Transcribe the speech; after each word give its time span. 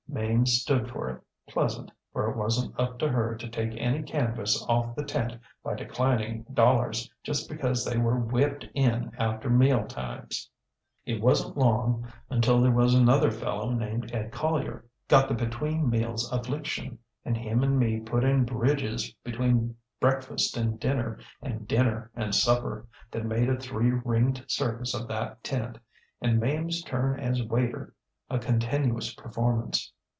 Mame 0.13 0.45
stood 0.45 0.89
for 0.89 1.09
it, 1.09 1.21
pleasant, 1.47 1.89
for 2.11 2.29
it 2.29 2.35
wasnŌĆÖt 2.35 2.73
up 2.77 2.99
to 2.99 3.07
her 3.07 3.33
to 3.33 3.47
take 3.47 3.71
any 3.79 4.03
canvas 4.03 4.61
off 4.67 4.93
the 4.93 5.05
tent 5.05 5.37
by 5.63 5.73
declining 5.73 6.43
dollars 6.53 7.09
just 7.23 7.47
because 7.47 7.85
they 7.85 7.97
were 7.97 8.19
whipped 8.19 8.67
in 8.73 9.09
after 9.17 9.49
meal 9.49 9.85
times. 9.85 10.49
ŌĆ£It 11.07 11.21
wasnŌĆÖt 11.21 11.55
long 11.55 12.05
until 12.29 12.59
there 12.59 12.73
was 12.73 12.93
another 12.93 13.31
fellow 13.31 13.69
named 13.71 14.13
Ed 14.13 14.33
Collier 14.33 14.83
got 15.07 15.29
the 15.29 15.33
between 15.33 15.89
meals 15.89 16.29
affliction, 16.29 16.99
and 17.23 17.37
him 17.37 17.63
and 17.63 17.79
me 17.79 18.01
put 18.01 18.25
in 18.25 18.43
bridges 18.43 19.15
between 19.23 19.77
breakfast 20.01 20.57
and 20.57 20.77
dinner, 20.77 21.19
and 21.41 21.69
dinner 21.69 22.11
and 22.15 22.35
supper, 22.35 22.85
that 23.11 23.25
made 23.25 23.49
a 23.49 23.55
three 23.57 23.91
ringed 24.03 24.43
circus 24.49 24.93
of 24.93 25.07
that 25.07 25.41
tent, 25.41 25.77
and 26.21 26.41
MameŌĆÖs 26.41 26.85
turn 26.85 27.17
as 27.17 27.41
waiter 27.43 27.93
a 28.29 28.37
continuous 28.37 29.13
performance. 29.13 29.93